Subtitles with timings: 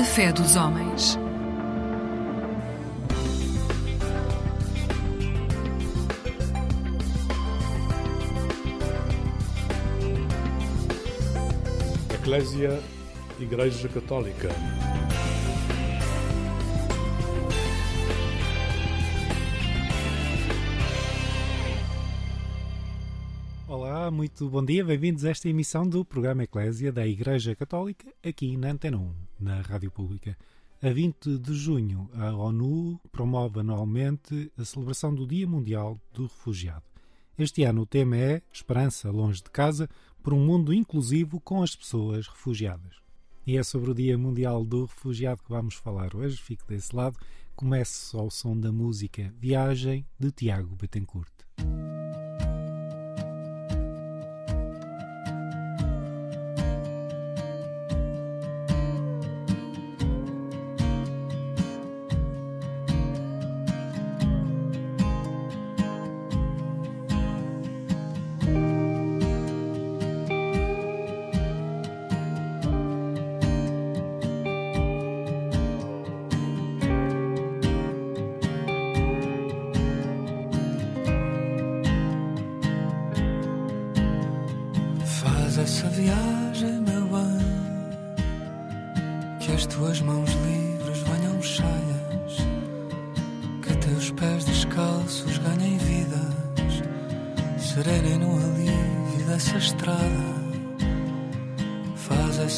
[0.00, 1.18] A fé dos homens.
[12.14, 12.80] Eclésia
[13.38, 14.48] Igreja Católica.
[24.30, 28.70] Muito bom dia, bem-vindos a esta emissão do programa Eclésia da Igreja Católica, aqui na
[28.70, 30.36] Antena 1, na Rádio Pública.
[30.80, 36.84] A 20 de junho, a ONU promove anualmente a celebração do Dia Mundial do Refugiado.
[37.36, 39.88] Este ano o tema é Esperança longe de casa
[40.22, 42.96] por um mundo inclusivo com as pessoas refugiadas.
[43.46, 46.40] E é sobre o Dia Mundial do Refugiado que vamos falar hoje.
[46.40, 47.18] Fique desse lado.
[47.56, 51.32] Comece ao som da música Viagem de Tiago Betancourt.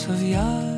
[0.02, 0.71] Faz essa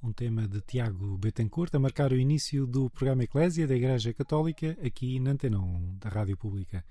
[0.00, 4.78] Um tema de Tiago Betancourt, a marcar o início do programa Eclésia da Igreja Católica
[4.86, 6.84] aqui na Antena 1 da Rádio Pública.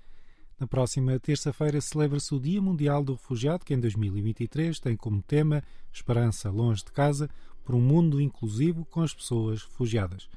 [0.60, 5.64] Na próxima terça-feira celebra-se o Dia Mundial do Refugiado, que em 2023 tem como tema
[5.90, 7.30] Esperança longe de casa
[7.64, 10.28] por um mundo inclusivo com as pessoas refugiadas.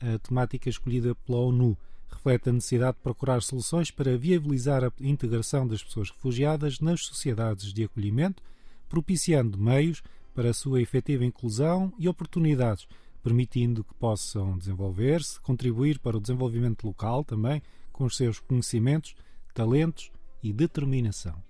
[0.00, 1.76] A temática escolhida pela ONU
[2.08, 7.72] reflete a necessidade de procurar soluções para viabilizar a integração das pessoas refugiadas nas sociedades
[7.72, 8.40] de acolhimento,
[8.88, 10.04] propiciando meios
[10.34, 12.86] para a sua efetiva inclusão e oportunidades,
[13.22, 19.14] permitindo que possam desenvolver-se, contribuir para o desenvolvimento local também, com os seus conhecimentos,
[19.54, 20.10] talentos
[20.42, 21.42] e determinação.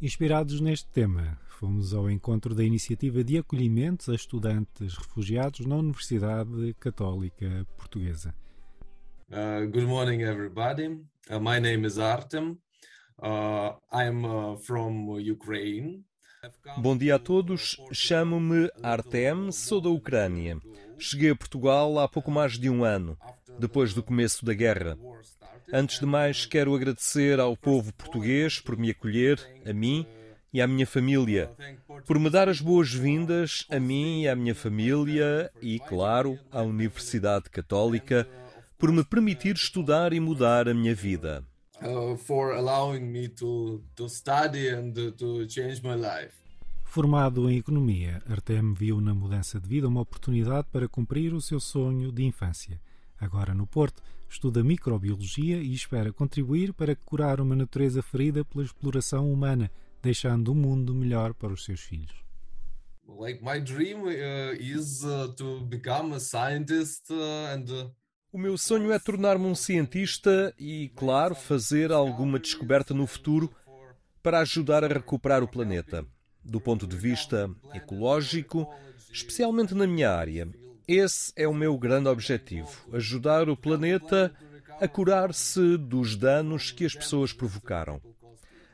[0.00, 6.74] Inspirados neste tema, fomos ao encontro da iniciativa de acolhimento a estudantes refugiados na Universidade
[6.78, 8.34] Católica Portuguesa.
[9.30, 10.88] Uh, good morning, everybody.
[11.30, 12.58] Uh, my name is Artem.
[13.22, 16.04] Uh, I'm uh, from Ukraine.
[16.78, 17.80] Bom dia a todos.
[17.92, 20.58] Chamo-me Artem, sou da Ucrânia.
[20.98, 23.16] Cheguei a Portugal há pouco mais de um ano,
[23.60, 24.98] depois do começo da guerra.
[25.72, 30.04] Antes de mais, quero agradecer ao povo português por me acolher, a mim
[30.52, 31.48] e à minha família,
[32.06, 37.50] por me dar as boas-vindas a mim e à minha família e, claro, à Universidade
[37.50, 38.28] Católica,
[38.76, 41.44] por me permitir estudar e mudar a minha vida.
[41.84, 46.32] Uh, for allowing me to, to study and to change my life.
[46.84, 51.58] Formado em economia, Artem viu na mudança de vida uma oportunidade para cumprir o seu
[51.58, 52.78] sonho de infância.
[53.18, 59.32] Agora no Porto, estuda microbiologia e espera contribuir para curar uma natureza ferida pela exploração
[59.32, 59.70] humana,
[60.02, 62.14] deixando um mundo melhor para os seus filhos.
[63.08, 67.90] Like my dream uh, is uh, to become a scientist uh, and
[68.32, 73.54] o meu sonho é tornar-me um cientista e, claro, fazer alguma descoberta no futuro
[74.22, 76.02] para ajudar a recuperar o planeta.
[76.42, 78.66] Do ponto de vista ecológico,
[79.12, 80.48] especialmente na minha área,
[80.88, 84.32] esse é o meu grande objetivo: ajudar o planeta
[84.80, 88.00] a curar-se dos danos que as pessoas provocaram.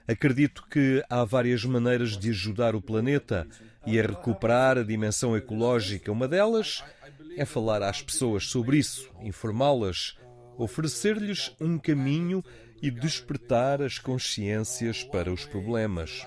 [0.07, 3.47] Acredito que há várias maneiras de ajudar o planeta
[3.85, 6.11] e a recuperar a dimensão ecológica.
[6.11, 6.98] Uma delas é
[7.47, 10.17] falar às pessoas sobre isso, informá-las,
[10.57, 12.43] oferecer-lhes um caminho
[12.83, 16.27] e despertar as consciências para os problemas.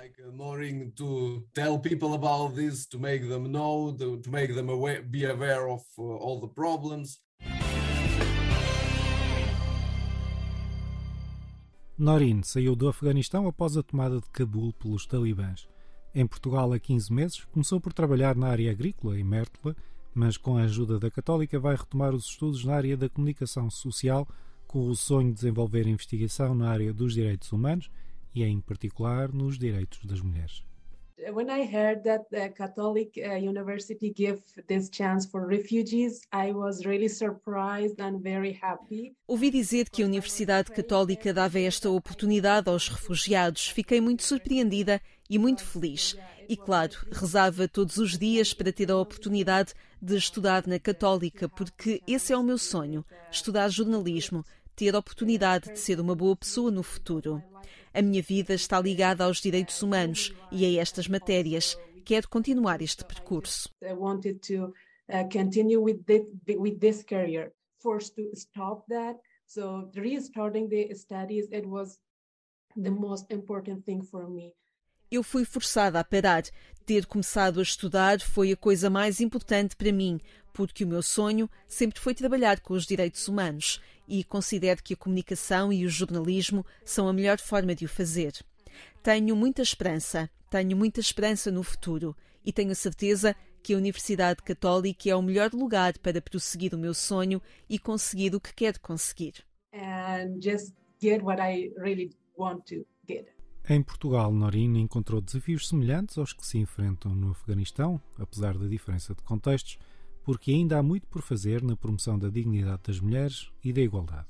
[0.96, 5.68] to tell people about this, to make them know, to make them aware, be aware
[5.68, 7.20] of uh, all the problems.
[11.98, 15.68] Norin saiu do Afeganistão após a tomada de Cabul pelos talibãs.
[16.16, 19.76] Em Portugal, há 15 meses, começou por trabalhar na área agrícola, em Mértola,
[20.14, 24.28] mas com a ajuda da Católica vai retomar os estudos na área da comunicação social,
[24.68, 27.90] com o sonho de desenvolver investigação na área dos direitos humanos
[28.34, 30.64] e, em particular, nos direitos das mulheres.
[31.30, 36.84] When I heard that the Catholic uh, University gave this chance for refugees, I was
[36.84, 39.16] really surprised and very happy.
[39.28, 43.68] Ouvi dizer que a Universidade Católica dava esta oportunidade aos refugiados.
[43.70, 46.18] Fiquei muito surpreendida e muito feliz.
[46.50, 49.76] E claro, rezava todos os dias para ter a oportunidade de
[50.10, 54.44] estudar na Católica, porque esse é o meu sonho: estudar jornalismo,
[54.76, 57.44] ter a oportunidade de ser uma boa pessoa no futuro.
[57.94, 61.78] A minha vida está ligada aos direitos humanos e a estas matérias.
[62.06, 63.70] Quero continuar este percurso.
[72.76, 74.56] The most important thing for me.
[75.12, 76.44] Eu fui forçada a parar.
[76.86, 80.22] Ter começado a estudar foi a coisa mais importante para mim,
[80.54, 84.98] porque o meu sonho sempre foi trabalhar com os direitos humanos e considero que a
[84.98, 88.32] comunicação e o jornalismo são a melhor forma de o fazer.
[89.04, 92.16] Tenho muita esperança, tenho muita esperança no futuro
[92.46, 96.94] e tenho certeza que a Universidade Católica é o melhor lugar para prosseguir o meu
[96.94, 99.34] sonho e conseguir o que quero conseguir.
[99.74, 103.41] And just get what I really want to get.
[103.74, 109.16] Em Portugal, Norine encontrou desafios semelhantes aos que se enfrentam no Afeganistão, apesar da diferença
[109.16, 109.80] de contextos,
[110.26, 114.28] porque ainda há muito por fazer na promoção da dignidade das mulheres e da igualdade.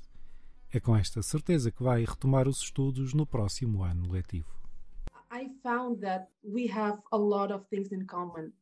[0.72, 4.46] É com esta certeza que vai retomar os estudos no próximo ano letivo.
[5.32, 8.52] I found that we have a lot of things in common.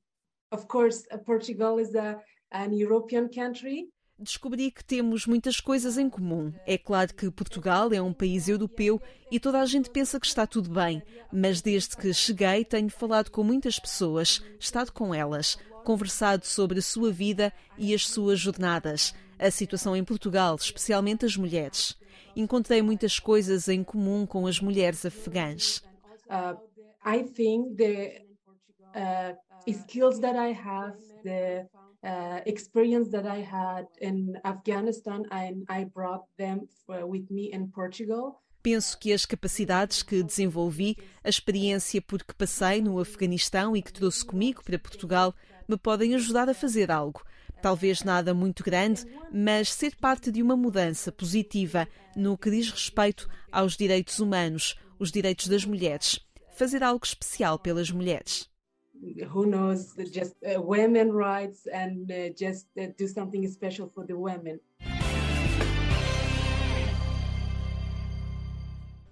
[0.51, 2.23] Of course, Portugal is a,
[2.53, 3.91] an European country,
[4.21, 6.53] descobri que temos muitas coisas em comum.
[6.67, 9.01] É claro que Portugal é um país europeu
[9.31, 13.31] e toda a gente pensa que está tudo bem, mas desde que cheguei tenho falado
[13.31, 15.59] com muitas pessoas, estado com elas.
[15.85, 21.37] conversado sobre a sua vida e as suas jornadas, a situação em Portugal, especialmente as
[21.37, 21.97] mulheres.
[22.37, 25.83] Encontrei muitas coisas em comum com as mulheres afegãs.
[26.29, 26.55] Uh,
[27.05, 28.23] I think the
[28.95, 29.37] uh,
[29.67, 31.67] skills that I have, the
[32.03, 38.41] uh, experience that I had in Afghanistan, and I brought them with me in Portugal.
[38.63, 43.93] Penso que as capacidades que desenvolvi, a experiência por que passei no Afeganistão e que
[43.93, 45.35] trouxe comigo para Portugal,
[45.67, 47.23] me podem ajudar a fazer algo.
[47.63, 53.29] Talvez nada muito grande, mas ser parte de uma mudança positiva no que diz respeito
[53.51, 56.21] aos direitos humanos, os direitos das mulheres.
[56.53, 58.50] Fazer algo especial pelas mulheres.
[59.03, 64.15] Who knows, just uh, women rights and uh, just uh, do something special for the
[64.15, 64.61] women.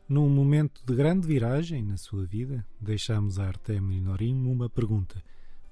[0.06, 5.22] Num momento de grande viragem na sua vida, deixamos a Artem e Norim uma pergunta.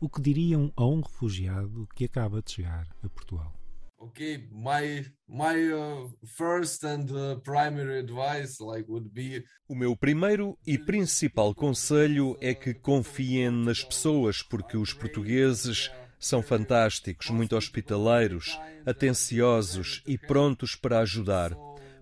[0.01, 3.53] O que diriam a um refugiado que acaba de chegar a Portugal?
[3.99, 10.59] Okay, my my uh, first and uh, primary advice like would be O meu primeiro
[10.67, 18.59] e principal conselho é que confiem nas pessoas, porque os portugueses são fantásticos, muito hospitaleiros,
[18.85, 21.57] atenciosos e prontos para ajudar.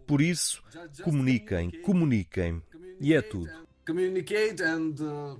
[0.07, 0.63] Por isso,
[1.03, 2.61] comuniquem, comuniquem.
[3.01, 3.65] E é tudo.
[3.87, 5.37] communicate and uh,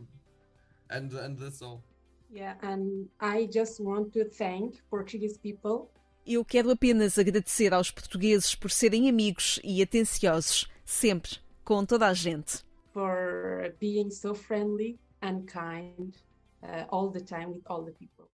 [0.91, 1.83] and and that's all.
[2.31, 5.91] Yeah, and I just want to thank Portuguese people
[6.27, 12.15] Eu quero apenas agradecer aos portugueses por serem amigos e atenciosos, sempre, com toda a
[12.15, 12.65] gente.
[12.95, 16.15] for being so friendly and kind
[16.63, 18.31] uh, all the time with all the people.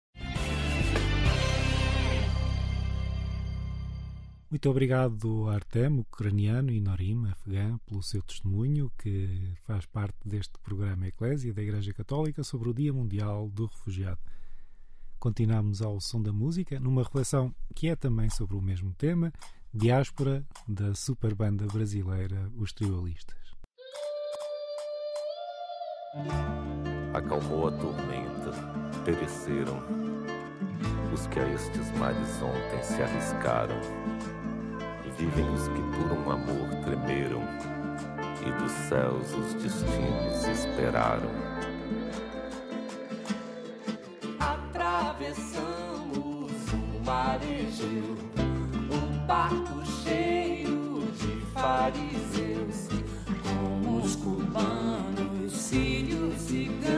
[4.50, 11.06] Muito obrigado, Artem, ucraniano, e Norim, afegã, pelo seu testemunho, que faz parte deste programa
[11.06, 14.18] Eclésia da Igreja Católica sobre o Dia Mundial do Refugiado.
[15.20, 19.30] Continuamos ao som da música, numa reflexão que é também sobre o mesmo tema,
[19.72, 23.38] diáspora da super banda brasileira Os Tribalistas.
[27.12, 28.52] acalmou a tormenta,
[29.04, 29.82] pereceram
[31.12, 33.80] os que a estes mares ontem se arriscaram.
[35.18, 37.42] Vivem os que por um amor tremeram,
[38.40, 41.59] e dos céus os destinos esperaram.
[48.90, 52.88] O um barco cheio de fariseus,
[53.42, 56.89] como os cubanos, sírios, ciganos,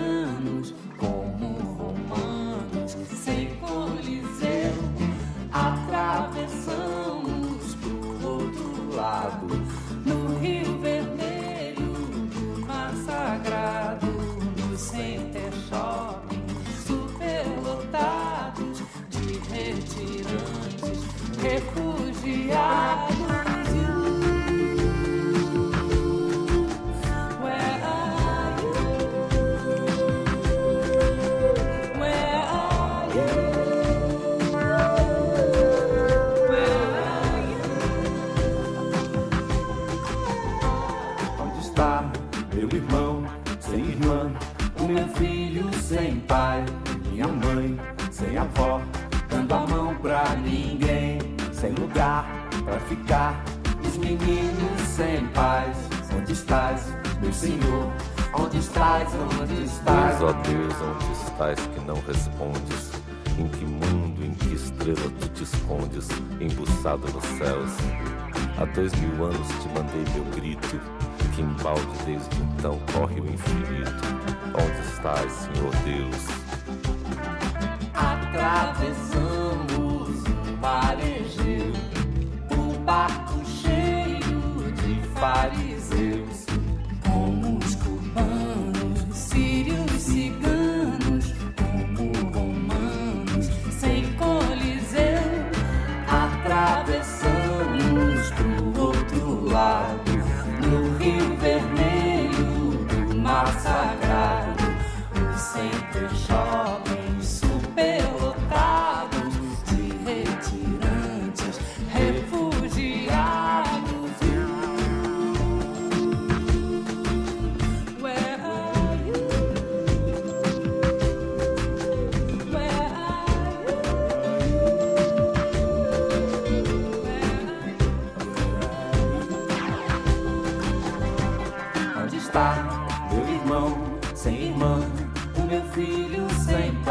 [105.52, 108.21] Center Shopping superlotados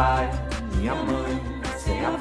[0.02, 0.32] pai,
[0.74, 1.40] minha mãe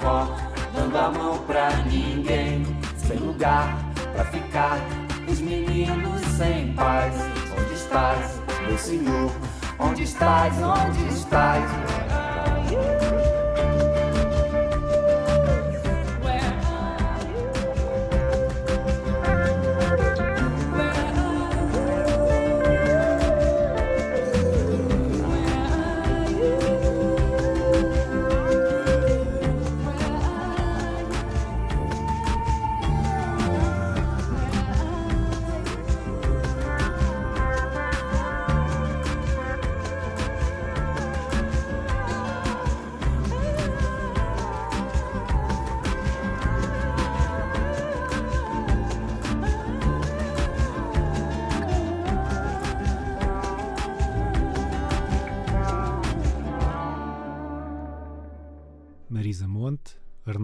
[0.01, 0.43] forte,
[0.75, 2.67] dando a mão pra ninguém.
[2.97, 3.75] Sem lugar
[4.13, 4.79] pra ficar,
[5.27, 7.15] os meninos sem paz.
[7.59, 9.33] Onde estás, meu senhor?
[9.79, 12.10] Onde estás, onde estás?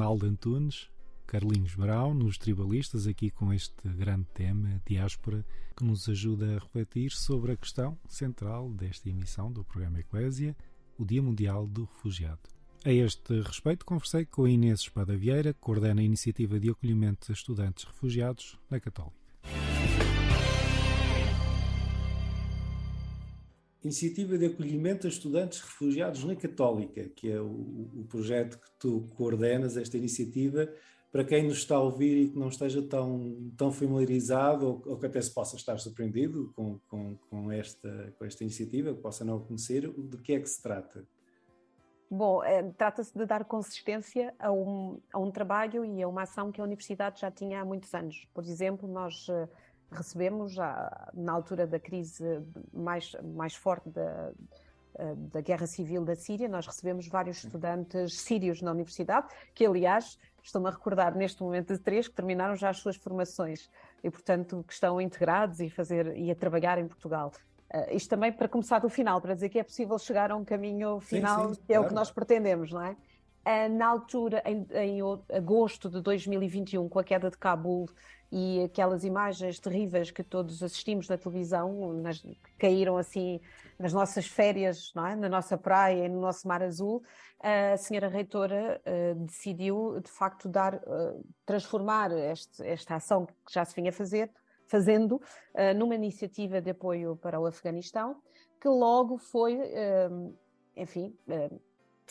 [0.07, 0.89] Arnaldo Antunes,
[1.27, 5.45] Carlinhos Brau, nos Tribalistas, aqui com este grande tema, diáspora,
[5.77, 10.57] que nos ajuda a refletir sobre a questão central desta emissão do programa Eclésia,
[10.97, 12.39] o Dia Mundial do Refugiado.
[12.85, 17.27] A este respeito, conversei com a Inês Espada Vieira, que coordena a iniciativa de acolhimento
[17.27, 19.17] de estudantes refugiados na Católica.
[23.87, 29.09] Iniciativa de Acolhimento a Estudantes Refugiados na Católica, que é o, o, projeto que tu
[29.17, 30.69] coordenas, esta iniciativa,
[31.13, 34.99] para quem nos está a ouvir e que não esteja tão, tão familiarizado ou, ou
[34.99, 39.25] que até se possa estar surpreendido com, com, com, esta, com esta iniciativa, que possa
[39.25, 41.07] não conhecer, de que é que se trata?
[42.11, 46.51] Bom, é, trata-se de dar consistência a um, a um trabalho e a uma ação
[46.51, 48.29] que a Universidade já tinha há muitos anos.
[48.35, 49.49] Por exemplo, nós uh,
[49.91, 54.33] recebemos, já na altura da crise mais, mais forte da,
[55.31, 60.69] da Guerra Civil da Síria, nós recebemos vários estudantes sírios na universidade, que aliás, estou-me
[60.69, 63.71] a recordar neste momento de três que terminaram já as suas formações
[64.03, 67.33] e, portanto, que estão integrados e, fazer, e a trabalhar em Portugal.
[67.73, 70.45] Uh, isto também para começar do final, para dizer que é possível chegar a um
[70.45, 71.85] caminho final, sim, sim, que é claro.
[71.85, 72.93] o que nós pretendemos, não é?
[72.93, 75.01] Uh, na altura, em, em
[75.35, 77.89] agosto de 2021, com a queda de Cabul
[78.39, 83.41] e aquelas imagens terríveis que todos assistimos na televisão, nas, que caíram assim
[83.79, 85.17] nas nossas férias, é?
[85.17, 87.03] na nossa praia e no nosso mar azul,
[87.41, 93.65] a senhora reitora uh, decidiu de facto dar, uh, transformar este, esta ação que já
[93.65, 94.31] se vinha fazer,
[94.67, 98.21] fazendo uh, numa iniciativa de apoio para o Afeganistão,
[98.61, 99.59] que logo foi,
[100.75, 101.15] enfim,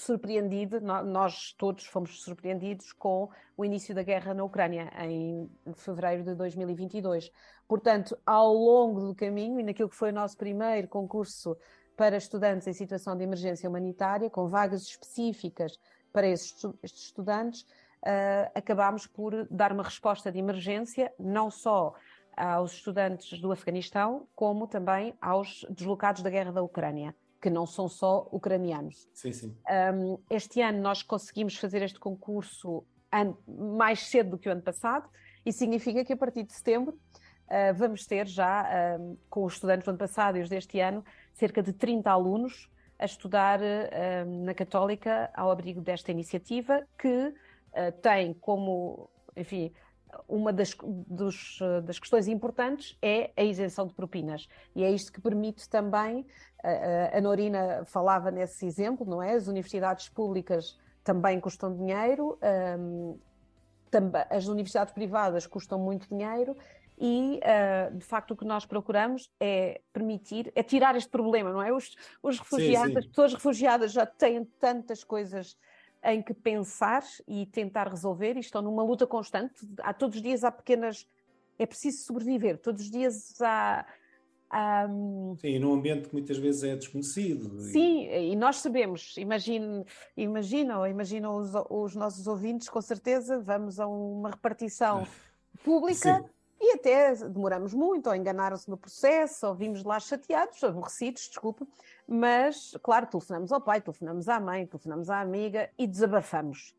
[0.01, 6.35] surpreendido, nós todos fomos surpreendidos com o início da guerra na Ucrânia em fevereiro de
[6.35, 7.31] 2022.
[7.67, 11.57] Portanto, ao longo do caminho e naquilo que foi o nosso primeiro concurso
[11.95, 15.79] para estudantes em situação de emergência humanitária, com vagas específicas
[16.11, 16.53] para esses,
[16.83, 21.93] estudantes, uh, acabámos por dar uma resposta de emergência, não só
[22.35, 27.87] aos estudantes do Afeganistão, como também aos deslocados da guerra da Ucrânia que não são
[27.87, 29.07] só ucranianos.
[29.13, 29.55] Sim, sim.
[29.93, 32.83] Um, este ano nós conseguimos fazer este concurso
[33.47, 35.07] mais cedo do que o ano passado,
[35.45, 39.85] e significa que a partir de setembro uh, vamos ter já, uh, com os estudantes
[39.85, 41.05] do ano passado e os deste ano,
[41.35, 47.31] cerca de 30 alunos a estudar uh, na Católica ao abrigo desta iniciativa, que
[48.01, 49.71] tem como, enfim,
[50.27, 50.75] uma das,
[51.07, 54.47] dos, das questões importantes é a isenção de propinas.
[54.75, 56.25] E é isto que permite também,
[56.63, 59.33] a, a Norina falava nesse exemplo, não é?
[59.33, 62.37] As universidades públicas também custam dinheiro,
[62.81, 63.17] um,
[64.29, 66.57] as universidades privadas custam muito dinheiro
[66.97, 71.61] e, uh, de facto, o que nós procuramos é permitir, é tirar este problema, não
[71.61, 71.71] é?
[71.71, 72.99] Os, os refugiados, sim, sim.
[72.99, 75.57] as pessoas refugiadas já têm tantas coisas
[76.05, 79.67] em que pensar e tentar resolver e estão numa luta constante.
[79.79, 81.07] Há todos os dias há pequenas.
[81.57, 83.85] É preciso sobreviver, todos os dias há.
[84.49, 84.87] há...
[85.39, 87.59] Sim, num ambiente que muitas vezes é desconhecido.
[87.61, 89.83] Sim, e, nós sabemos, imagine,
[90.15, 95.07] imaginam, imaginam os, os, nossos ouvintes, com certeza, vamos a uma repartição
[95.63, 96.21] pública.
[96.21, 96.34] Sim
[96.65, 101.67] e até demoramos muito, ou enganaram-se no processo, ou vimos lá chateados, aborrecidos, desculpa,
[102.07, 106.75] mas, claro, telefonamos ao pai, telefonamos à mãe, telefonamos à amiga e desabafamos.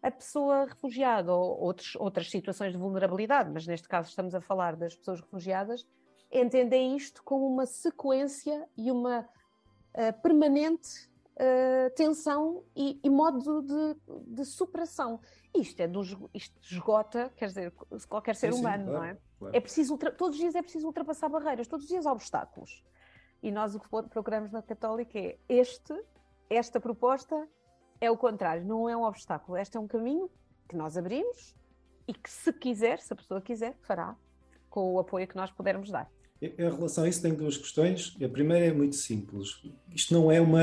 [0.00, 4.76] A pessoa refugiada ou outros, outras situações de vulnerabilidade, mas neste caso estamos a falar
[4.76, 5.84] das pessoas refugiadas,
[6.30, 14.34] entendem isto como uma sequência e uma uh, permanente uh, tensão e, e modo de,
[14.34, 15.20] de, superação.
[15.54, 17.72] Isto, é do, isto esgota, quer dizer,
[18.08, 19.18] qualquer ser sim, humano, sim, claro, não é?
[19.38, 19.56] Claro.
[19.56, 22.82] é preciso, todos os dias é preciso ultrapassar barreiras, todos os dias há obstáculos.
[23.42, 25.94] E nós o que procuramos na Católica é este,
[26.48, 27.46] esta proposta
[28.00, 29.56] é o contrário, não é um obstáculo.
[29.58, 30.30] Este é um caminho
[30.68, 31.54] que nós abrimos
[32.06, 34.16] e que, se quiser, se a pessoa quiser, fará
[34.68, 36.10] com o apoio que nós pudermos dar.
[36.42, 38.16] Em relação a isso, tenho duas questões.
[38.22, 39.62] A primeira é muito simples.
[39.94, 40.60] Isto não é uma,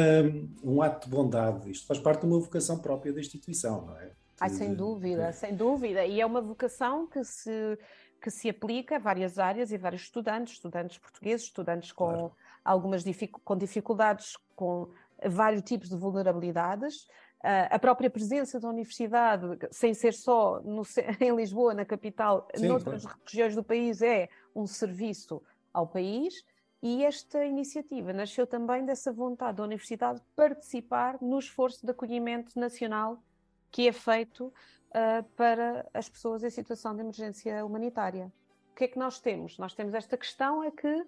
[0.64, 4.12] um ato de bondade, isto faz parte de uma vocação própria da instituição, não é?
[4.40, 5.32] Ai, sem dúvida, é.
[5.32, 6.04] sem dúvida.
[6.06, 7.78] E é uma vocação que se,
[8.20, 12.32] que se aplica a várias áreas e vários estudantes, estudantes portugueses, estudantes com claro.
[12.66, 14.90] algumas dific, com dificuldades, com
[15.24, 17.04] vários tipos de vulnerabilidades.
[17.44, 20.84] Uh, a própria presença da universidade, sem ser só no,
[21.22, 23.20] em Lisboa, na capital, Sim, noutras claro.
[23.26, 25.42] regiões do país, é um serviço
[25.74, 26.44] ao país.
[26.82, 32.60] E esta iniciativa nasceu também dessa vontade da universidade de participar no esforço de acolhimento
[32.60, 33.22] nacional
[33.70, 38.32] que é feito uh, para as pessoas em situação de emergência humanitária.
[38.72, 39.58] O que é que nós temos?
[39.58, 41.06] Nós temos esta questão é que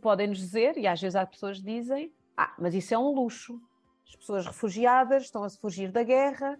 [0.00, 3.10] podem nos dizer, e às vezes há pessoas que dizem, ah, mas isso é um
[3.10, 3.60] luxo.
[4.06, 6.58] As pessoas refugiadas estão a se fugir da guerra,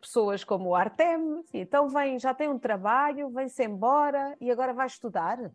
[0.00, 4.86] pessoas como o Artem, então vem, já tem um trabalho, vem-se embora e agora vai
[4.86, 5.52] estudar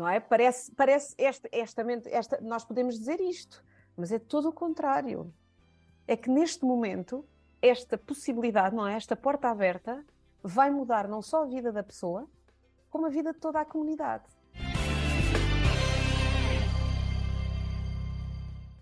[0.00, 0.18] não é?
[0.18, 3.62] Parece, parece esta, esta, esta, nós podemos dizer isto,
[3.94, 5.30] mas é todo o contrário.
[6.08, 7.22] É que neste momento,
[7.60, 8.96] esta possibilidade, não é?
[8.96, 10.02] Esta porta aberta
[10.42, 12.26] vai mudar não só a vida da pessoa,
[12.88, 14.24] como a vida de toda a comunidade.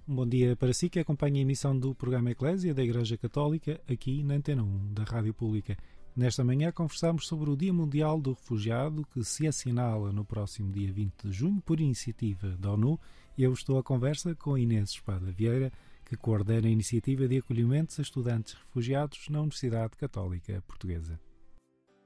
[0.06, 4.22] Bom dia para si que acompanha a emissão do programa Eclésia da Igreja Católica aqui
[4.22, 5.76] na Antena 1 da Rádio Pública.
[6.18, 10.92] Nesta manhã conversamos sobre o Dia Mundial do Refugiado, que se assinala no próximo dia
[10.92, 12.98] 20 de junho por iniciativa da ONU.
[13.38, 15.70] Eu estou à conversa com Inês Espada Vieira,
[16.04, 21.20] que coordena a iniciativa de acolhimento a estudantes refugiados na Universidade Católica Portuguesa.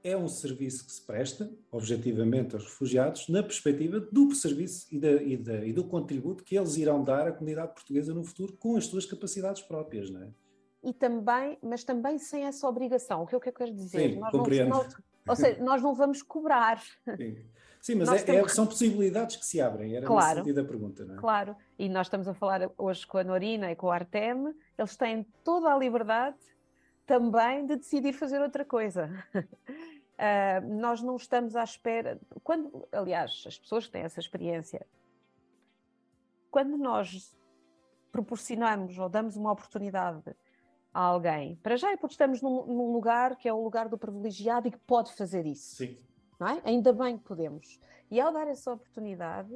[0.03, 5.23] É um serviço que se presta, objetivamente, aos refugiados, na perspectiva do serviço e, da,
[5.23, 8.77] e, da, e do contributo que eles irão dar à comunidade portuguesa no futuro com
[8.77, 10.42] as suas capacidades próprias, não é?
[10.83, 13.23] E também, mas também sem essa obrigação.
[13.23, 14.11] O que é que eu quero dizer?
[14.11, 14.69] Sim, nós compreendo.
[14.69, 16.81] Não, nós, ou seja, nós não vamos cobrar.
[17.15, 17.37] Sim,
[17.79, 21.05] Sim mas é, é, são possibilidades que se abrem, era claro, nesse sentido a pergunta,
[21.05, 21.17] não é?
[21.17, 24.97] Claro, e nós estamos a falar hoje com a Norina e com o Artem, eles
[24.97, 26.37] têm toda a liberdade
[27.05, 29.09] também de decidir fazer outra coisa.
[29.33, 32.19] Uh, nós não estamos à espera.
[32.43, 34.85] Quando, aliás, as pessoas que têm essa experiência,
[36.51, 37.35] quando nós
[38.11, 40.35] proporcionamos ou damos uma oportunidade
[40.93, 41.55] a alguém.
[41.57, 44.71] Para já é porque estamos num, num, lugar que é o lugar do privilegiado e
[44.71, 45.77] que pode fazer isso.
[45.77, 45.97] Sim.
[46.39, 46.61] Não é?
[46.63, 47.79] Ainda bem que podemos.
[48.11, 49.51] E ao dar essa oportunidade,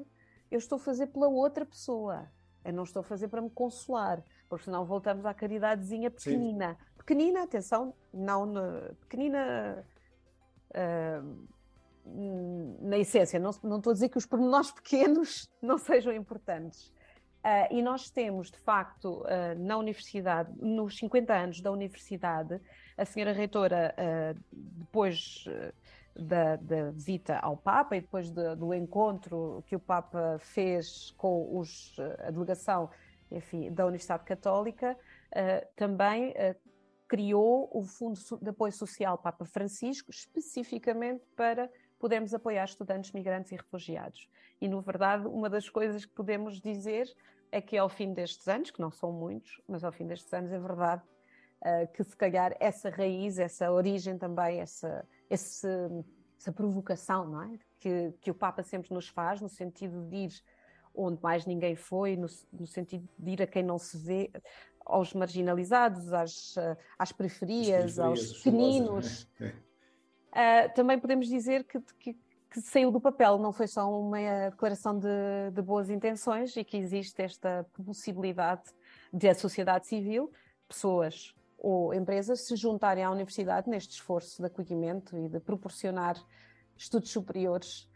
[0.50, 2.28] eu estou a fazer pela outra pessoa.
[2.66, 6.74] Eu não estou a fazer para me consolar, porque senão voltamos à caridadezinha pequenina.
[6.74, 6.94] Sim.
[6.98, 9.86] Pequenina, atenção, não na, pequenina
[10.72, 11.48] uh,
[12.82, 13.40] na essência.
[13.40, 16.92] Não, não estou a dizer que os pormenores pequenos não sejam importantes.
[17.48, 22.60] Uh, e nós temos, de facto, uh, na universidade, nos 50 anos da universidade,
[22.98, 25.46] a senhora reitora, uh, depois
[26.14, 31.58] da, da, visita ao Papa e depois de, do encontro que o Papa fez com
[31.58, 32.90] os, a delegação
[33.32, 34.98] enfim, da Universidade Católica,
[35.76, 36.34] também
[37.08, 43.56] criou o Fundo de Apoio Social Papa Francisco, especificamente para podermos apoiar estudantes migrantes e
[43.56, 44.28] refugiados.
[44.62, 47.08] E, na verdade, uma das coisas que podemos dizer
[47.52, 50.52] é que ao fim destes anos, que não são muitos, mas ao fim destes anos
[50.52, 51.04] é verdade
[51.62, 55.68] uh, que se calhar essa raiz, essa origem também, essa, esse,
[56.40, 57.60] essa provocação, não é?
[57.80, 60.34] Que, que o Papa sempre nos faz, no sentido de ir
[60.94, 64.32] onde mais ninguém foi, no, no sentido de ir a quem não se vê,
[64.84, 66.56] aos marginalizados, às,
[66.98, 69.24] às periferias, periferias aos pequeninos.
[70.32, 72.18] Uh, também podemos dizer que, que,
[72.50, 76.78] que saiu do papel, não foi só uma declaração de, de, boas intenções e que
[76.78, 78.64] existe esta possibilidade
[79.14, 80.32] de a sociedade civil,
[80.68, 86.16] pessoas ou empresas se juntarem à universidade neste esforço de acolhimento e de proporcionar
[86.78, 87.90] estudos superiores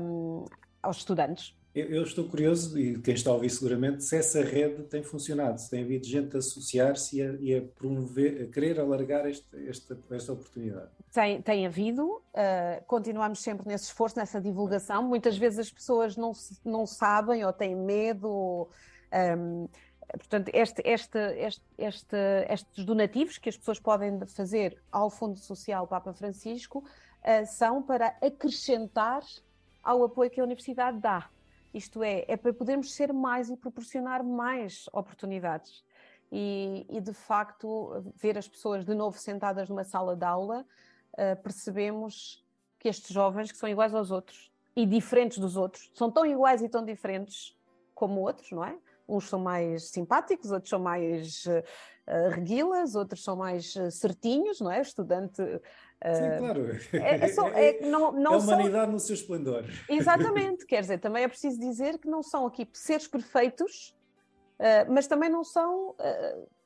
[0.00, 0.44] um,
[0.82, 1.57] aos estudantes.
[1.78, 5.60] Eu, eu, estou curioso, e quem está a ouvir seguramente, se essa rede tem funcionado,
[5.60, 9.96] se tem havido gente a associar-se e, e, a promover, a querer alargar este, esta,
[10.10, 10.88] esta oportunidade.
[11.12, 15.04] Tem, tem havido, uh, continuamos sempre nesse esforço, nessa divulgação.
[15.04, 16.32] Muitas vezes as pessoas não,
[16.64, 18.68] não sabem ou têm medo.
[19.12, 19.68] Um, ehm,
[20.10, 21.18] portanto, este, este,
[21.78, 22.16] este,
[22.48, 28.16] estes donativos que as pessoas podem fazer ao Fundo Social Papa Francisco uh, são para
[28.20, 29.22] acrescentar
[29.80, 31.30] ao apoio que a Universidade dá.
[31.72, 35.84] Isto é, é para podermos ser mais e proporcionar mais oportunidades.
[36.30, 40.66] E, e, de facto, ver as pessoas de novo sentadas numa sala de aula,
[41.14, 42.44] uh, percebemos
[42.78, 46.62] que estes jovens, que são iguais aos outros e diferentes dos outros, são tão iguais
[46.62, 47.56] e tão diferentes
[47.94, 48.76] como outros, não é?
[49.08, 54.82] Uns são mais simpáticos, outros são mais uh, reguilas, outros são mais certinhos, não é?
[54.82, 55.42] Estudante.
[56.04, 56.78] Uh, Sim, claro.
[56.92, 58.92] É, é, só, é, não, não é a humanidade são...
[58.92, 59.64] no seu esplendor.
[59.88, 63.96] Exatamente, quer dizer, também é preciso dizer que não são aqui seres perfeitos,
[64.60, 65.96] uh, mas também não são,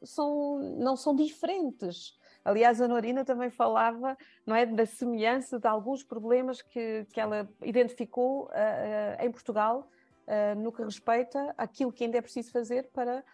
[0.02, 2.20] são, não são diferentes.
[2.44, 7.48] Aliás, a Norina também falava não é, da semelhança de alguns problemas que, que ela
[7.62, 9.88] identificou uh, uh, em Portugal
[10.26, 13.24] uh, no que respeita àquilo que ainda é preciso fazer para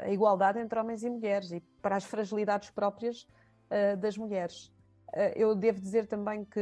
[0.00, 3.28] a igualdade entre homens e mulheres e para as fragilidades próprias
[4.00, 4.72] das mulheres.
[5.34, 6.60] Eu devo dizer também que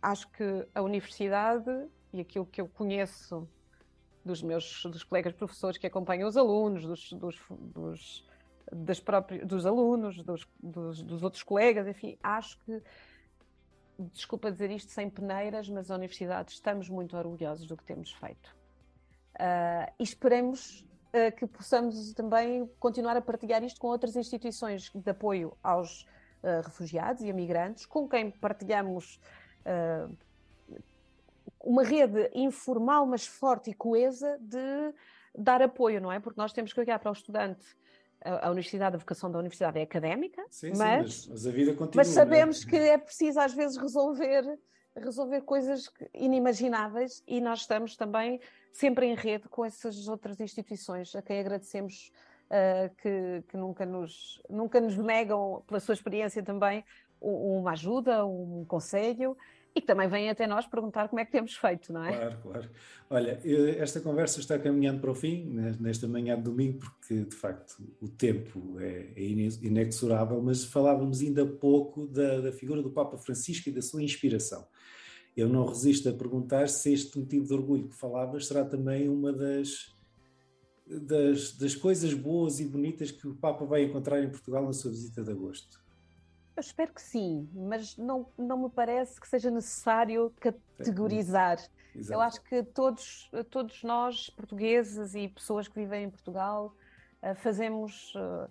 [0.00, 1.70] acho que a universidade
[2.12, 3.48] e aquilo que eu conheço
[4.24, 8.24] dos meus dos colegas professores que acompanham os alunos, dos, dos, dos
[8.70, 12.82] das próprias, dos alunos, dos, dos, dos, outros colegas, enfim, acho que,
[13.98, 18.56] desculpa dizer isto sem peneiras, mas a universidade estamos muito orgulhosos do que temos feito.
[19.34, 25.10] Uh, e esperemos uh, que possamos também continuar a partilhar isto com outras instituições de
[25.10, 26.06] apoio aos
[26.42, 29.20] uh, refugiados e imigrantes, com quem partilhamos
[31.60, 34.92] uma rede informal, mas forte e coesa de
[35.38, 36.18] dar apoio, não é?
[36.18, 37.64] Porque nós temos que olhar para o estudante
[38.24, 41.74] a, universidade, a vocação da universidade é académica, sim, mas, sim, mas, mas, a vida
[41.74, 41.92] continua.
[41.96, 42.70] Mas sabemos né?
[42.70, 44.58] que é preciso às vezes resolver
[44.94, 48.38] resolver coisas inimagináveis e nós estamos também
[48.72, 52.12] sempre em rede com essas outras instituições a quem agradecemos
[52.52, 56.84] uh, que, que, nunca, nos, nunca nos negam, pela sua experiência também,
[57.20, 59.36] uma ajuda, um conselho
[59.74, 62.12] e que também vêm até nós perguntar como é que temos feito, não é?
[62.12, 62.70] Claro, claro.
[63.08, 63.40] Olha,
[63.78, 65.44] esta conversa está caminhando para o fim,
[65.80, 71.46] nesta manhã de domingo, porque de facto o tempo é, é inexorável, mas falávamos ainda
[71.46, 74.66] pouco da, da, figura do Papa Francisco e da sua inspiração.
[75.34, 79.32] Eu não resisto a perguntar se este motivo de orgulho que falavas será também uma
[79.32, 79.91] das,
[81.00, 84.90] das, das coisas boas e bonitas que o Papa vai encontrar em Portugal na sua
[84.90, 85.82] visita de agosto.
[86.54, 91.58] Eu espero que sim, mas não, não me parece que seja necessário categorizar.
[91.94, 92.12] Exato.
[92.12, 96.74] Eu acho que todos, todos nós, portugueses e pessoas que vivem em Portugal,
[97.22, 98.48] eh, fazemos eh,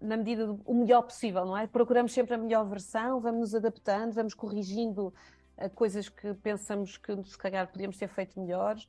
[0.00, 1.66] na medida do o melhor possível, não é?
[1.66, 5.12] Procuramos sempre a melhor versão, vamos nos adaptando, vamos corrigindo
[5.56, 8.88] eh, coisas que pensamos que se calhar podíamos ter feito melhores.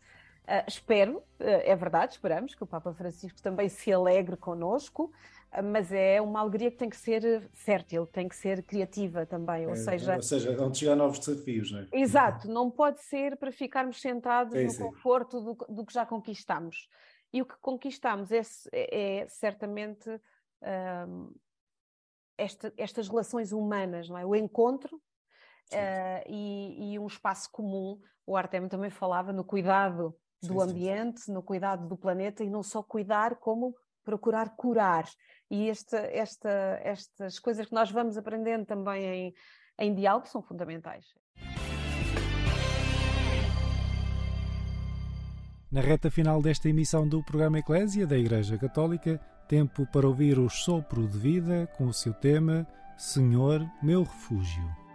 [0.49, 5.11] Uh, espero, uh, é verdade, esperamos que o Papa Francisco também se alegre conosco,
[5.63, 9.73] mas é uma alegria que tem que ser fértil, tem que ser criativa também, ou
[9.73, 10.15] é, seja...
[10.15, 11.87] Ou seja, onde chegar novos desafios, não é?
[11.91, 14.83] Exato, não pode ser para ficarmos sentados é, no sim.
[14.83, 16.87] conforto do, do, que já conquistamos.
[17.31, 20.09] E o que conquistamos é, é, é certamente
[21.07, 21.31] um,
[22.37, 24.25] esta, estas relações humanas, não é?
[24.25, 24.99] O encontro
[26.27, 27.99] e, e, um espaço comum.
[28.25, 31.33] O Artem também falava no cuidado do sim, ambiente, sim.
[31.33, 35.05] no cuidado do planeta e não só cuidar, como procurar curar.
[35.49, 36.49] E esta, esta,
[36.83, 39.33] estas coisas que nós vamos aprendendo também em,
[39.79, 41.05] em diálogo são fundamentais.
[45.71, 50.49] Na reta final desta emissão do programa Eclésia da Igreja Católica, tempo para ouvir o
[50.49, 54.88] sopro de vida com o seu tema Senhor, meu refúgio.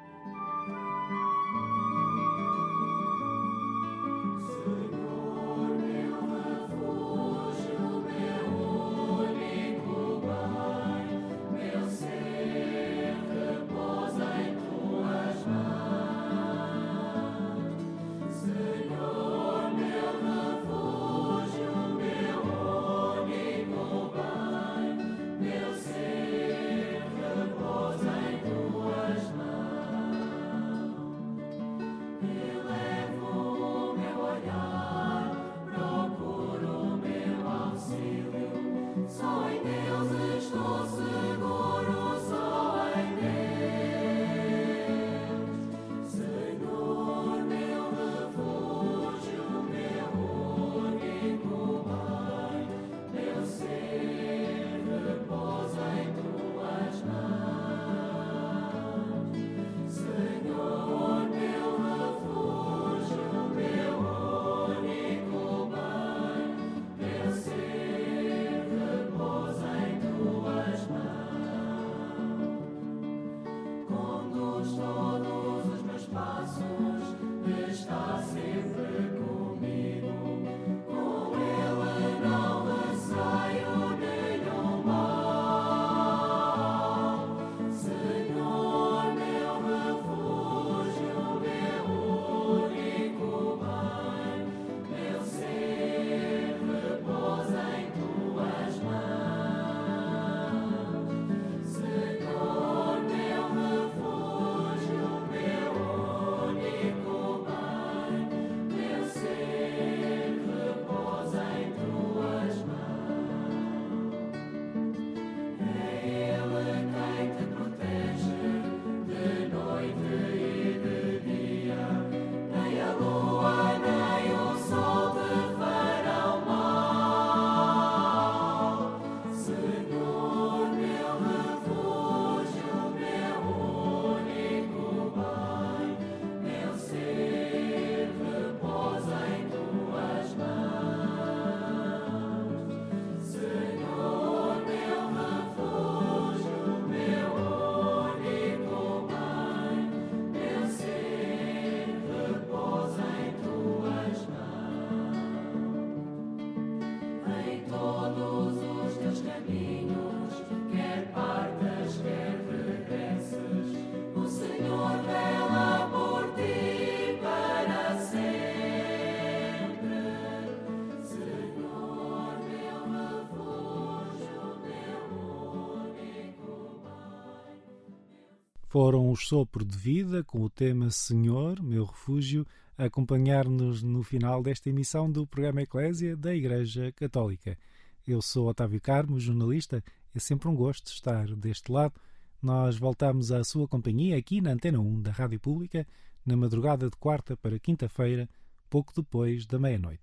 [178.75, 182.45] Foram os Sopro de Vida, com o tema Senhor, meu refúgio,
[182.77, 187.57] a acompanhar-nos no final desta emissão do programa Eclésia da Igreja Católica.
[188.05, 189.81] Eu sou Otávio Carmo, jornalista.
[190.13, 191.95] É sempre um gosto estar deste lado.
[192.43, 195.87] Nós voltamos à sua companhia aqui na Antena 1 da Rádio Pública,
[196.27, 198.29] na madrugada de quarta para quinta-feira,
[198.69, 200.03] pouco depois da meia-noite.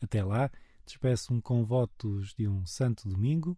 [0.00, 0.50] Até lá,
[0.86, 3.54] despeço-me com votos de um santo domingo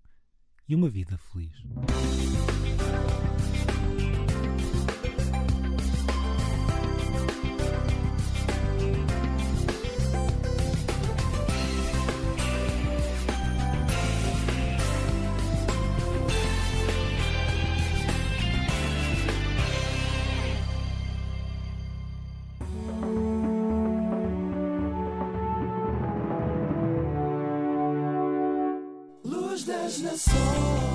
[0.69, 1.53] e uma vida feliz.
[30.21, 30.90] soul.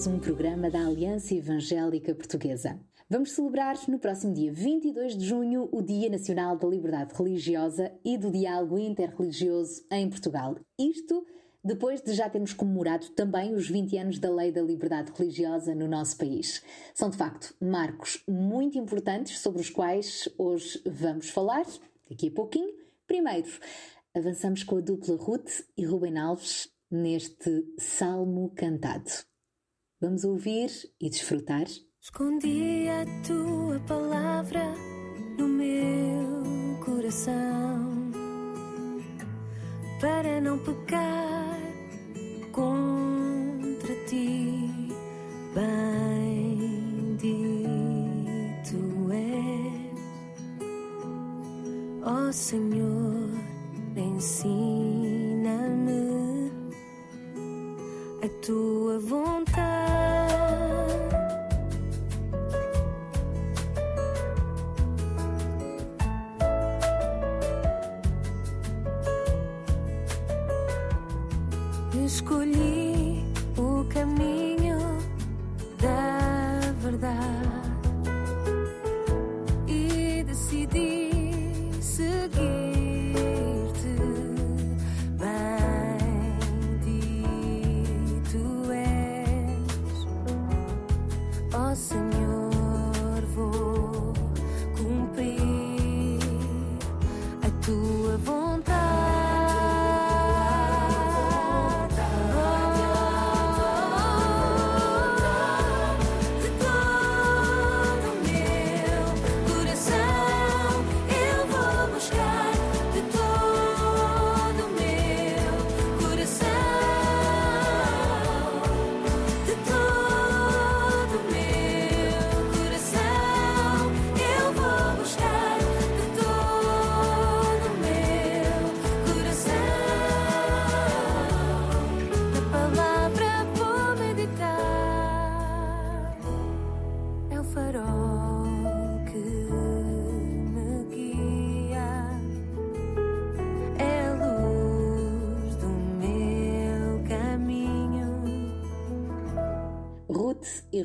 [0.00, 2.80] Mais um programa da Aliança Evangélica Portuguesa.
[3.06, 8.16] Vamos celebrar no próximo dia 22 de junho o Dia Nacional da Liberdade Religiosa e
[8.16, 10.56] do Diálogo Interreligioso em Portugal.
[10.78, 11.26] Isto
[11.62, 15.86] depois de já termos comemorado também os 20 anos da Lei da Liberdade Religiosa no
[15.86, 16.62] nosso país.
[16.94, 21.66] São de facto marcos muito importantes sobre os quais hoje vamos falar
[22.08, 22.72] daqui a pouquinho.
[23.06, 23.50] Primeiro,
[24.14, 29.28] avançamos com a dupla Ruth e Rubem Alves neste salmo cantado.
[30.02, 31.66] Vamos ouvir e desfrutar.
[32.00, 34.72] Escondi a tua palavra
[35.36, 38.10] no meu coração
[40.00, 41.58] para não pecar
[42.50, 44.70] contra ti.
[45.54, 46.80] Bendito
[49.12, 50.00] és,
[52.02, 53.28] ó Senhor,
[53.94, 55.10] ensina-me
[58.24, 59.49] a tua vontade.
[72.30, 72.59] كل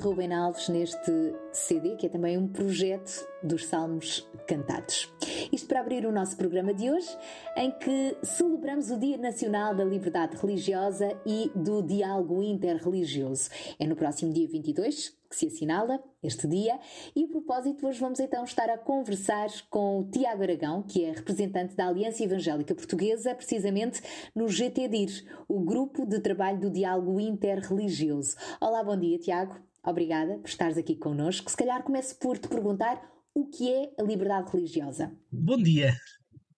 [0.06, 5.12] Rubem Alves neste CD, que é também um projeto dos Salmos Cantados.
[5.52, 7.10] Isto para abrir o nosso programa de hoje,
[7.58, 13.50] em que celebramos o Dia Nacional da Liberdade Religiosa e do Diálogo Interreligioso.
[13.80, 16.80] É no próximo dia 22 que se assinala este dia
[17.16, 21.14] e, a propósito, hoje vamos então estar a conversar com o Tiago Aragão, que é
[21.14, 24.04] representante da Aliança Evangélica Portuguesa, precisamente
[24.36, 28.36] no GTDIR, o Grupo de Trabalho do Diálogo Interreligioso.
[28.62, 29.65] Olá, bom dia, Tiago.
[29.86, 31.50] Obrigada por estares aqui connosco.
[31.50, 33.02] Se calhar começo por te perguntar
[33.34, 35.16] o que é a liberdade religiosa.
[35.32, 35.96] Bom dia.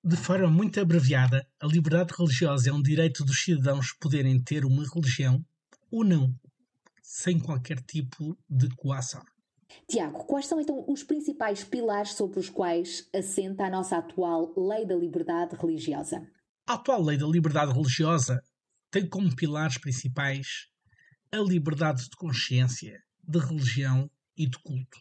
[0.04, 4.86] De forma muito abreviada, a liberdade religiosa é um direito dos cidadãos poderem ter uma
[4.94, 5.44] religião
[5.92, 6.34] ou não,
[7.02, 9.22] sem qualquer tipo de coação.
[9.90, 14.86] Tiago, quais são então os principais pilares sobre os quais assenta a nossa atual Lei
[14.86, 16.26] da Liberdade Religiosa?
[16.66, 18.42] A atual Lei da Liberdade Religiosa
[18.90, 20.68] tem como pilares principais
[21.32, 24.98] a liberdade de consciência, de religião e de culto,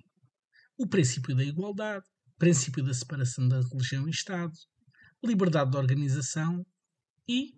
[0.76, 2.04] o princípio da igualdade,
[2.38, 4.52] princípio da separação da religião e Estado,
[5.24, 6.66] liberdade de organização
[7.28, 7.54] e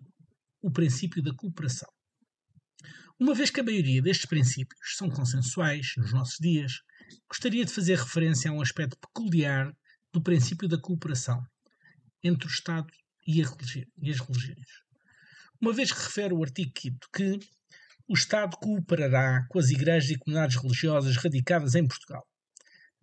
[0.61, 1.89] o princípio da cooperação.
[3.19, 6.81] Uma vez que a maioria destes princípios são consensuais nos nossos dias,
[7.27, 9.75] gostaria de fazer referência a um aspecto peculiar
[10.13, 11.43] do princípio da cooperação
[12.23, 12.87] entre o Estado
[13.27, 13.41] e, e
[14.11, 14.69] as religiões.
[15.59, 17.39] Uma vez que refere o artigo 5 que
[18.09, 22.25] o Estado cooperará com as igrejas e comunidades religiosas radicadas em Portugal,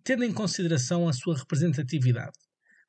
[0.03, 2.37] tendo em consideração a sua representatividade,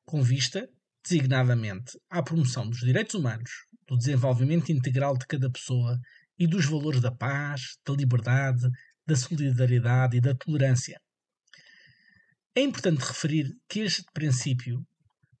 [0.03, 0.69] com vista,
[1.01, 3.49] designadamente, à promoção dos direitos humanos,
[3.87, 5.97] do desenvolvimento integral de cada pessoa
[6.37, 8.67] e dos valores da paz, da liberdade,
[9.07, 10.99] da solidariedade e da tolerância.
[12.53, 14.85] É importante referir que este princípio,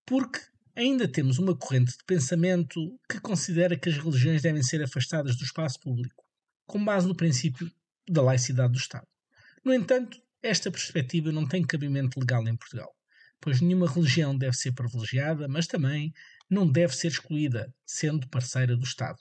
[0.05, 0.39] porque
[0.73, 5.43] ainda temos uma corrente de pensamento que considera que as religiões devem ser afastadas do
[5.43, 6.28] espaço público,
[6.69, 7.69] com base no princípio
[8.07, 9.07] da laicidade do Estado.
[9.65, 12.95] No entanto, esta perspectiva não tem cabimento legal em Portugal,
[13.41, 16.13] pois nenhuma religião deve ser privilegiada, mas também
[16.49, 19.17] não deve ser excluída, sendo parceira do Estado.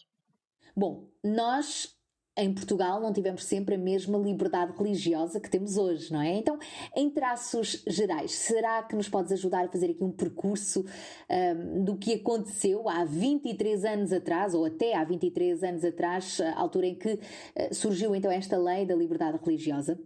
[0.77, 1.98] Bom, nós
[2.39, 6.37] em Portugal não tivemos sempre a mesma liberdade religiosa que temos hoje, não é?
[6.37, 6.57] Então,
[6.97, 10.85] em traços gerais, será que nos podes ajudar a fazer aqui um percurso
[11.29, 16.57] um, do que aconteceu há 23 anos atrás, ou até há 23 anos atrás, a
[16.57, 19.99] altura em que uh, surgiu então esta lei da liberdade religiosa?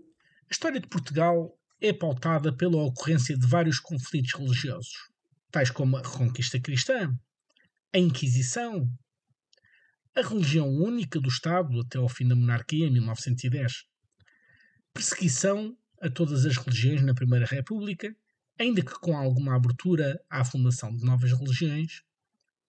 [0.49, 5.11] A história de Portugal é pautada pela ocorrência de vários conflitos religiosos,
[5.51, 7.13] tais como a Reconquista Cristã,
[7.93, 8.89] a Inquisição,
[10.15, 13.85] a religião única do Estado até ao fim da monarquia em 1910,
[14.93, 18.15] perseguição a todas as religiões na Primeira República,
[18.59, 22.03] ainda que com alguma abertura à fundação de novas religiões,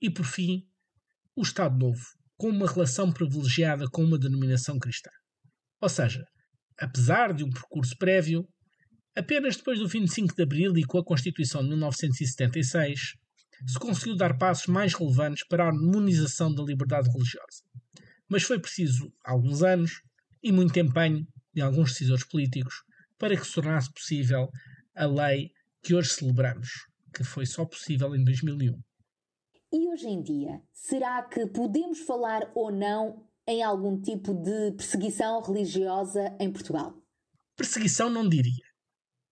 [0.01, 0.65] e por fim,
[1.35, 2.05] o Estado Novo,
[2.37, 5.09] com uma relação privilegiada com uma denominação cristã.
[5.81, 6.25] Ou seja,
[6.79, 8.47] apesar de um percurso prévio,
[9.15, 13.15] apenas depois do 25 de Abril e com a Constituição de 1976,
[13.65, 17.63] se conseguiu dar passos mais relevantes para a harmonização da liberdade religiosa.
[18.27, 20.01] Mas foi preciso alguns anos
[20.41, 22.83] e muito empenho de alguns decisores políticos
[23.17, 24.49] para que se tornasse possível
[24.95, 25.51] a lei
[25.81, 26.69] que hoje celebramos,
[27.13, 28.79] que foi só possível em 2001.
[29.71, 35.41] E hoje em dia, será que podemos falar ou não em algum tipo de perseguição
[35.41, 36.93] religiosa em Portugal?
[37.55, 38.65] Perseguição não diria,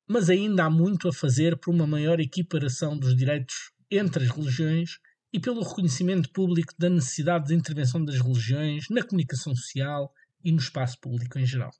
[0.08, 5.00] mas ainda há muito a fazer por uma maior equiparação dos direitos entre as religiões
[5.34, 10.12] e pelo reconhecimento público da necessidade de intervenção das religiões na comunicação social
[10.44, 11.72] e no espaço público em geral.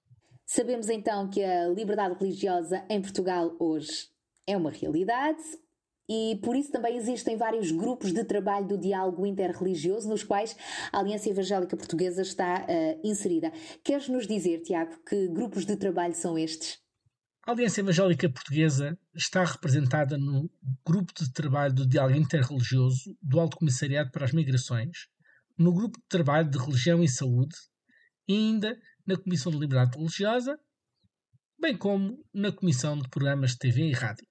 [0.46, 4.10] Sabemos então que a liberdade religiosa em Portugal hoje
[4.46, 5.42] é uma realidade
[6.10, 10.58] e por isso também existem vários grupos de trabalho do diálogo interreligioso nos quais
[10.92, 13.50] a Aliança Evangélica Portuguesa está uh, inserida.
[13.82, 16.81] Queres nos dizer, Tiago, que grupos de trabalho são estes?
[17.44, 20.48] A Aliança Evangélica Portuguesa está representada no
[20.86, 25.08] Grupo de Trabalho do Diálogo Interreligioso do Alto Comissariado para as Migrações,
[25.58, 27.56] no Grupo de Trabalho de Religião e Saúde
[28.28, 30.56] e ainda na Comissão de Liberdade Religiosa,
[31.60, 34.31] bem como na Comissão de Programas de TV e Rádio.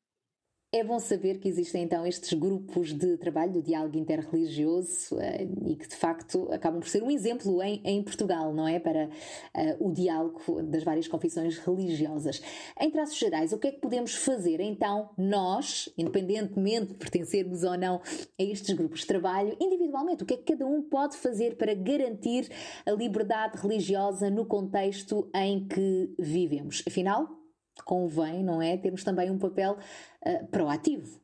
[0.73, 5.75] É bom saber que existem então estes grupos de trabalho do diálogo interreligioso uh, e
[5.75, 8.79] que de facto acabam por ser um exemplo em, em Portugal, não é?
[8.79, 12.41] Para uh, o diálogo das várias confissões religiosas.
[12.81, 17.77] Em traços gerais, o que é que podemos fazer então nós, independentemente de pertencermos ou
[17.77, 17.97] não
[18.39, 21.75] a estes grupos de trabalho, individualmente, o que é que cada um pode fazer para
[21.75, 22.49] garantir
[22.87, 26.85] a liberdade religiosa no contexto em que vivemos?
[26.87, 27.40] Afinal,
[27.85, 28.77] convém, não é?
[28.77, 29.79] Termos também um papel
[30.27, 31.21] uh, proativo.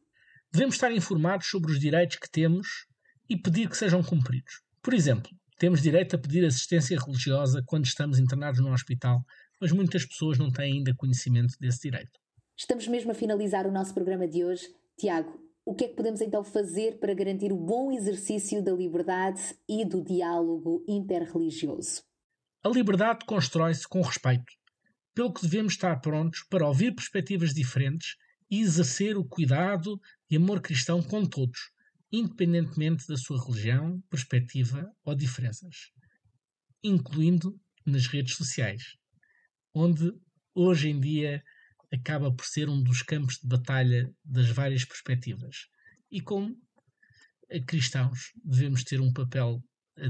[0.53, 2.87] Devemos estar informados sobre os direitos que temos
[3.29, 4.63] e pedir que sejam cumpridos.
[4.83, 9.25] Por exemplo, temos direito a pedir assistência religiosa quando estamos internados no hospital,
[9.61, 12.21] mas muitas pessoas não têm ainda conhecimento desse direito.
[12.57, 14.67] Estamos mesmo a finalizar o nosso programa de hoje.
[14.99, 19.43] Tiago, o que é que podemos então fazer para garantir o bom exercício da liberdade
[19.69, 22.03] e do diálogo interreligioso?
[22.63, 24.53] A liberdade constrói-se com respeito,
[25.17, 28.17] pelo que devemos estar prontos para ouvir perspectivas diferentes
[28.51, 29.99] e exercer o cuidado
[30.31, 31.71] e amor cristão com todos,
[32.12, 35.91] independentemente da sua religião, perspectiva ou diferenças,
[36.85, 38.99] incluindo nas redes sociais,
[39.73, 40.12] onde
[40.55, 41.43] hoje em dia
[41.91, 45.67] acaba por ser um dos campos de batalha das várias perspectivas.
[46.11, 46.55] E como
[47.67, 49.64] cristãos devemos ter um papel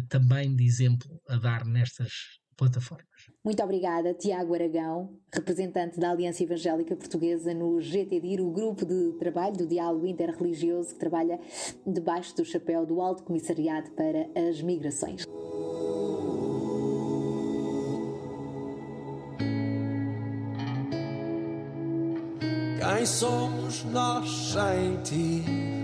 [0.09, 3.07] também de exemplo a dar nestas plataformas.
[3.44, 9.57] Muito obrigada, Tiago Aragão, representante da Aliança Evangélica Portuguesa no GTDIR, o grupo de trabalho
[9.57, 11.38] do diálogo interreligioso que trabalha
[11.86, 15.24] debaixo do chapéu do Alto Comissariado para as Migrações.
[22.78, 25.76] Quem somos nós sem ti?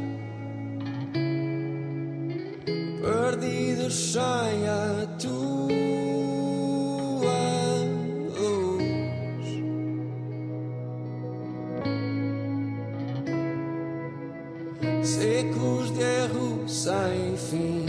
[3.02, 4.20] perdida sem
[4.68, 5.61] a tua
[15.12, 17.81] Secos de erro sem fim,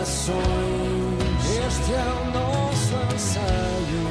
[0.00, 1.44] corações.
[1.66, 4.04] Este é o nosso anseio.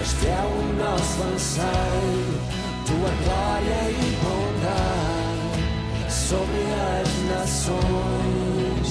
[0.00, 2.40] Este é o nosso anseio,
[2.86, 8.88] tua glória e bondade sobre as nações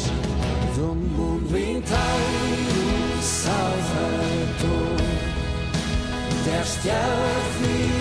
[0.75, 5.01] do mundo inteiro, Salvador.
[6.45, 6.93] Deste a
[7.59, 8.00] vida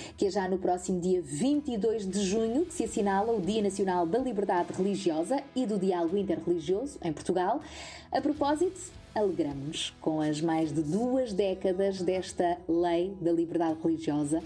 [0.21, 4.05] que é já no próximo dia 22 de junho que se assinala o Dia Nacional
[4.05, 7.59] da Liberdade Religiosa e do Diálogo Interreligioso em Portugal.
[8.11, 8.79] A propósito,
[9.15, 14.43] alegramos-nos com as mais de duas décadas desta Lei da Liberdade Religiosa,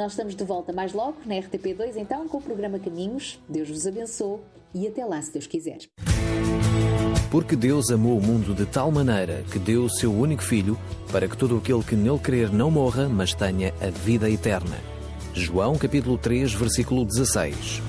[0.00, 3.38] Nós estamos de volta mais logo na RTP2, então, com o programa Caminhos.
[3.46, 4.40] Deus vos abençoe
[4.72, 5.76] e até lá, se Deus quiser.
[7.30, 10.78] Porque Deus amou o mundo de tal maneira que deu o seu único Filho
[11.12, 14.78] para que todo aquele que nele crer não morra, mas tenha a vida eterna.
[15.34, 17.82] João capítulo 3, versículo 16.